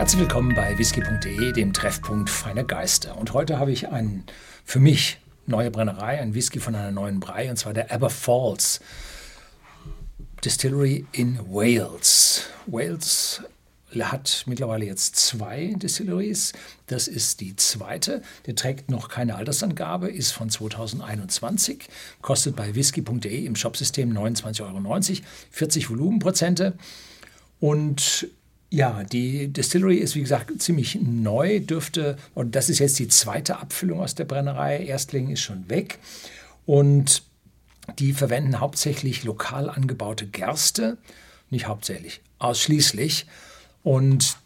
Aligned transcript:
Herzlich 0.00 0.22
willkommen 0.22 0.54
bei 0.54 0.78
whisky.de, 0.78 1.52
dem 1.52 1.74
Treffpunkt 1.74 2.30
feiner 2.30 2.64
Geister. 2.64 3.18
Und 3.18 3.34
heute 3.34 3.58
habe 3.58 3.70
ich 3.70 3.88
ein 3.88 4.24
für 4.64 4.80
mich 4.80 5.18
neue 5.44 5.70
Brennerei, 5.70 6.18
ein 6.18 6.32
Whisky 6.32 6.58
von 6.58 6.74
einer 6.74 6.90
neuen 6.90 7.20
Brei, 7.20 7.50
und 7.50 7.58
zwar 7.58 7.74
der 7.74 7.92
Aber 7.92 8.08
Falls 8.08 8.80
Distillery 10.42 11.04
in 11.12 11.38
Wales. 11.50 12.46
Wales 12.64 13.42
hat 13.94 14.44
mittlerweile 14.46 14.86
jetzt 14.86 15.16
zwei 15.16 15.74
Distilleries. 15.76 16.54
Das 16.86 17.06
ist 17.06 17.42
die 17.42 17.54
zweite. 17.56 18.22
Der 18.46 18.54
trägt 18.54 18.90
noch 18.90 19.10
keine 19.10 19.34
Altersangabe, 19.34 20.08
ist 20.08 20.32
von 20.32 20.48
2021, 20.48 21.90
kostet 22.22 22.56
bei 22.56 22.74
whisky.de 22.74 23.44
im 23.44 23.54
Shopsystem 23.54 24.16
29,90 24.16 24.62
Euro, 24.62 25.22
40 25.50 25.90
Volumenprozente. 25.90 26.78
Und 27.58 28.30
ja, 28.70 29.02
die 29.02 29.48
Distillery 29.48 29.96
ist 29.96 30.14
wie 30.14 30.20
gesagt 30.20 30.62
ziemlich 30.62 30.98
neu, 31.02 31.60
dürfte, 31.60 32.16
und 32.34 32.54
das 32.54 32.68
ist 32.68 32.78
jetzt 32.78 32.98
die 33.00 33.08
zweite 33.08 33.58
Abfüllung 33.58 34.00
aus 34.00 34.14
der 34.14 34.24
Brennerei. 34.24 34.84
Erstling 34.84 35.30
ist 35.30 35.40
schon 35.40 35.68
weg. 35.68 35.98
Und 36.66 37.24
die 37.98 38.12
verwenden 38.12 38.60
hauptsächlich 38.60 39.24
lokal 39.24 39.68
angebaute 39.68 40.26
Gerste, 40.26 40.98
nicht 41.50 41.66
hauptsächlich, 41.66 42.20
ausschließlich 42.38 43.26
und 43.82 44.36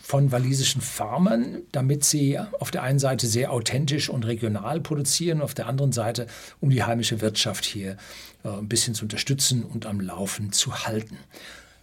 von 0.00 0.30
walisischen 0.30 0.80
Farmern, 0.80 1.62
damit 1.72 2.04
sie 2.04 2.38
auf 2.38 2.70
der 2.70 2.82
einen 2.82 2.98
Seite 2.98 3.26
sehr 3.26 3.50
authentisch 3.50 4.08
und 4.10 4.26
regional 4.26 4.80
produzieren, 4.80 5.40
auf 5.40 5.54
der 5.54 5.66
anderen 5.66 5.92
Seite, 5.92 6.26
um 6.60 6.70
die 6.70 6.84
heimische 6.84 7.20
Wirtschaft 7.20 7.64
hier 7.64 7.96
äh, 8.44 8.48
ein 8.48 8.68
bisschen 8.68 8.94
zu 8.94 9.04
unterstützen 9.04 9.64
und 9.64 9.86
am 9.86 10.00
Laufen 10.00 10.52
zu 10.52 10.84
halten. 10.84 11.18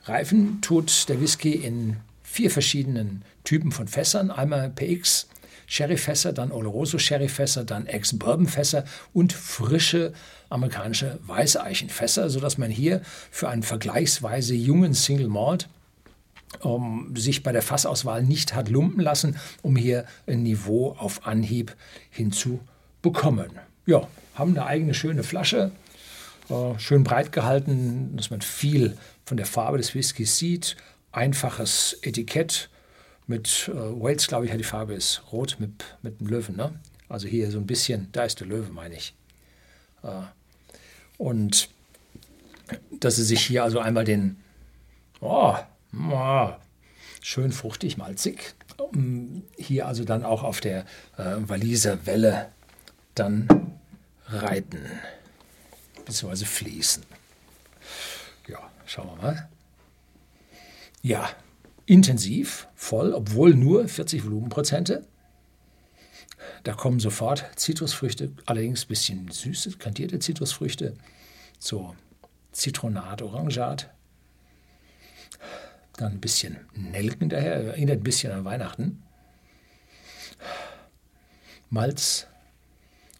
Reifen 0.05 0.62
tut 0.62 1.09
der 1.09 1.21
Whisky 1.21 1.53
in 1.53 1.98
vier 2.23 2.52
verschiedenen 2.52 3.24
Typen 3.43 3.71
von 3.71 3.87
Fässern. 3.87 4.32
Einmal 4.32 4.70
PX 4.70 5.27
Sherryfässer, 5.68 6.34
dann 6.34 6.51
Oloroso 6.51 6.98
Sherryfässer, 6.98 7.63
dann 7.63 7.85
Ex-Bourbon-Fässer 7.85 8.85
und 9.13 9.34
frische 9.34 10.13
amerikanische 10.49 11.20
Weißeichenfässer, 11.27 12.29
sodass 12.29 12.57
man 12.57 12.71
hier 12.71 13.01
für 13.29 13.49
einen 13.49 13.62
vergleichsweise 13.62 14.55
jungen 14.55 14.96
Single 14.96 15.27
Malt 15.27 15.70
um, 16.62 17.15
sich 17.15 17.43
bei 17.43 17.52
der 17.52 17.62
Fassauswahl 17.62 18.24
nicht 18.24 18.55
hat 18.55 18.70
lumpen 18.70 19.02
lassen, 19.02 19.37
um 19.62 19.76
hier 19.76 20.05
ein 20.26 20.41
Niveau 20.41 20.96
auf 20.98 21.27
Anhieb 21.27 21.76
hinzubekommen. 22.09 23.52
Ja, 23.85 24.07
haben 24.34 24.57
eine 24.57 24.65
eigene 24.65 24.96
schöne 24.96 25.21
Flasche, 25.24 25.71
schön 26.78 27.04
breit 27.04 27.32
gehalten, 27.32 28.16
dass 28.16 28.30
man 28.30 28.42
viel 28.42 28.98
von 29.26 29.38
der 29.38 29.46
Farbe 29.46 29.78
des 29.78 29.94
Whiskys 29.94 30.38
sieht. 30.38 30.76
Einfaches 31.12 31.98
Etikett 32.02 32.70
mit 33.28 33.70
äh, 33.72 33.74
Wales, 33.74 34.28
glaube 34.28 34.46
ich, 34.46 34.52
die 34.52 34.64
Farbe 34.64 34.94
ist 34.94 35.22
rot 35.32 35.58
mit, 35.60 35.86
mit 36.02 36.20
einem 36.20 36.30
Löwen. 36.30 36.55
Ne? 36.55 36.74
Also 37.08 37.27
hier 37.27 37.52
so 37.52 37.60
ein 37.60 37.68
bisschen, 37.68 38.10
da 38.12 38.24
ist 38.24 38.40
der 38.40 38.48
Löwe, 38.48 38.72
meine 38.72 38.96
ich. 38.96 39.14
Äh, 40.04 40.22
und 41.18 41.70
dass 43.00 43.18
sie 43.18 43.24
sich 43.24 43.46
hier 43.46 43.64
also 43.64 43.80
einmal 43.80 44.04
den, 44.04 44.38
oh, 45.22 45.55
schön 47.22 47.52
fruchtig, 47.52 47.98
malzig. 47.98 48.55
Hier 49.58 49.88
also 49.88 50.05
dann 50.05 50.24
auch 50.24 50.44
auf 50.44 50.62
der 50.62 50.86
äh, 51.18 51.36
Waliser 51.38 52.05
Welle 52.05 52.50
dann 53.14 53.48
reiten, 54.27 54.80
beziehungsweise 56.10 56.46
fließen. 56.46 57.04
Ja, 58.48 58.70
schauen 58.85 59.07
wir 59.07 59.15
mal. 59.15 59.49
Ja, 61.02 61.29
intensiv, 61.85 62.68
voll, 62.76 63.13
obwohl 63.13 63.54
nur 63.54 63.88
40 63.88 64.25
Volumenprozente. 64.25 65.06
Da 66.64 66.74
kommen 66.74 67.00
sofort 67.00 67.46
Zitrusfrüchte, 67.56 68.31
allerdings 68.46 68.86
ein 68.86 68.88
bisschen 68.88 69.31
süße, 69.31 69.78
kantierte 69.78 70.20
Zitrusfrüchte, 70.20 70.96
so 71.58 71.96
Zitronat, 72.52 73.22
Orangat, 73.22 73.90
dann 75.96 76.14
ein 76.14 76.22
bisschen 76.22 76.58
Nelken 76.74 77.30
daher, 77.30 77.53
erinnert 77.53 78.00
ein 78.00 78.03
bisschen 78.03 78.31
an 78.31 78.46
Weihnachten. 78.46 79.03
Malz 81.70 82.28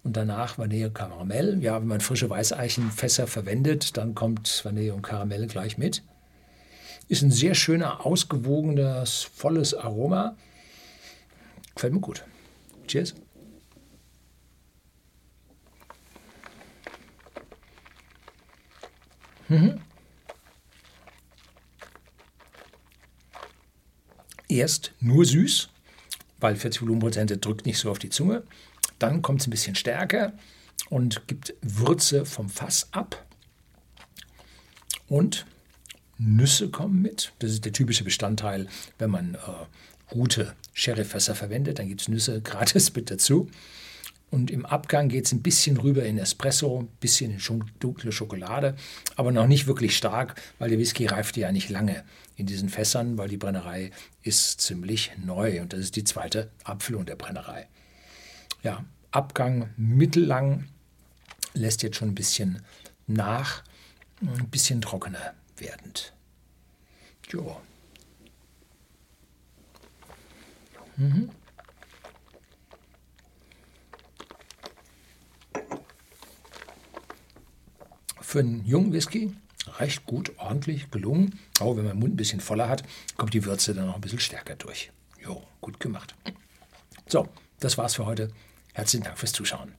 und 0.03 0.15
danach 0.15 0.57
Vanille 0.57 0.87
und 0.87 0.93
Karamell. 0.93 1.61
Ja, 1.61 1.79
wenn 1.79 1.87
man 1.87 2.01
frische 2.01 2.29
Weißeichenfässer 2.29 3.27
verwendet, 3.27 3.97
dann 3.97 4.15
kommt 4.15 4.63
Vanille 4.63 4.93
und 4.93 5.01
Karamell 5.01 5.47
gleich 5.47 5.77
mit. 5.77 6.03
Ist 7.07 7.21
ein 7.21 7.31
sehr 7.31 7.55
schöner, 7.55 8.05
ausgewogenes, 8.05 9.23
volles 9.23 9.73
Aroma. 9.73 10.35
Gefällt 11.75 11.93
mir 11.93 11.99
gut. 11.99 12.23
Cheers. 12.88 13.15
Mhm. 19.47 19.81
erst 24.49 24.91
nur 24.99 25.23
süß, 25.25 25.69
weil 26.39 26.55
40 26.55 26.81
Volumenprozente 26.81 27.38
drückt 27.38 27.65
nicht 27.65 27.77
so 27.77 27.89
auf 27.89 27.99
die 27.99 28.09
Zunge. 28.09 28.43
Dann 28.99 29.21
kommt 29.21 29.41
es 29.41 29.47
ein 29.47 29.51
bisschen 29.51 29.75
stärker 29.75 30.33
und 30.89 31.27
gibt 31.27 31.53
Würze 31.61 32.25
vom 32.25 32.49
Fass 32.49 32.89
ab. 32.91 33.25
Und 35.07 35.45
Nüsse 36.17 36.69
kommen 36.69 37.01
mit. 37.01 37.33
Das 37.39 37.51
ist 37.51 37.65
der 37.65 37.73
typische 37.73 38.03
Bestandteil, 38.03 38.67
wenn 38.97 39.09
man 39.09 39.35
äh, 39.35 39.38
gute 40.09 40.53
Sherryfässer 40.73 41.33
verwendet. 41.33 41.79
Dann 41.79 41.88
gibt 41.88 42.01
es 42.01 42.07
Nüsse 42.07 42.41
gratis 42.43 42.93
mit 42.93 43.09
dazu. 43.09 43.49
Und 44.31 44.51
im 44.51 44.65
Abgang 44.65 45.09
geht 45.09 45.25
es 45.25 45.31
ein 45.31 45.41
bisschen 45.41 45.77
rüber 45.77 46.05
in 46.05 46.19
Espresso, 46.19 46.81
ein 46.81 46.88
bisschen 46.99 47.31
in 47.31 47.63
dunkle 47.79 48.11
Schokolade, 48.11 48.75
aber 49.15 49.31
noch 49.31 49.47
nicht 49.47 49.65
wirklich 49.65 49.97
stark, 49.97 50.39
weil 50.59 50.69
der 50.69 50.77
Whisky 50.77 51.07
reift 51.07 51.35
ja 51.35 51.51
nicht 51.51 51.69
lange 51.69 52.03
in 52.35 52.45
diesen 52.45 52.69
Fässern, 52.69 53.17
weil 53.17 53.27
die 53.27 53.38
Brennerei 53.38 53.89
ist 54.21 54.61
ziemlich 54.61 55.11
neu 55.17 55.61
und 55.61 55.73
das 55.73 55.79
ist 55.79 55.95
die 55.95 56.03
zweite 56.03 56.51
Abfüllung 56.63 57.07
der 57.07 57.15
Brennerei. 57.15 57.67
Ja, 58.63 58.83
Abgang 59.11 59.69
mittellang 59.77 60.67
lässt 61.53 61.81
jetzt 61.83 61.97
schon 61.97 62.09
ein 62.09 62.15
bisschen 62.15 62.61
nach, 63.07 63.63
ein 64.21 64.49
bisschen 64.49 64.81
trockener 64.81 65.33
werdend. 65.57 66.13
Jo. 67.29 67.59
Mhm. 70.97 71.29
Für 78.21 78.39
einen 78.39 78.63
jungen 78.65 78.93
Whisky 78.93 79.33
recht 79.79 80.05
gut, 80.05 80.37
ordentlich, 80.37 80.91
gelungen. 80.91 81.39
Auch 81.59 81.75
wenn 81.75 81.85
man 81.85 81.93
den 81.95 81.99
Mund 81.99 82.13
ein 82.13 82.17
bisschen 82.17 82.41
voller 82.41 82.69
hat, 82.69 82.83
kommt 83.17 83.33
die 83.33 83.45
Würze 83.45 83.73
dann 83.73 83.87
noch 83.87 83.95
ein 83.95 84.01
bisschen 84.01 84.19
stärker 84.19 84.55
durch. 84.55 84.91
Jo, 85.21 85.43
gut 85.61 85.79
gemacht. 85.79 86.15
So, 87.07 87.27
das 87.59 87.77
war's 87.77 87.95
für 87.95 88.05
heute. 88.05 88.29
Herzlichen 88.73 89.03
Dank 89.03 89.17
fürs 89.17 89.33
Zuschauen. 89.33 89.73